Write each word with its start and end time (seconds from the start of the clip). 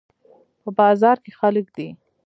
په 0.61 0.69
بازار 0.79 1.17
کې 1.23 1.31
خلک 1.39 1.65
دي 1.75 1.87